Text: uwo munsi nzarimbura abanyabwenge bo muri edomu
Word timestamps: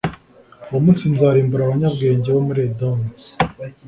uwo 0.69 0.79
munsi 0.85 1.03
nzarimbura 1.13 1.61
abanyabwenge 1.63 2.29
bo 2.35 2.41
muri 2.47 2.59
edomu 2.69 3.07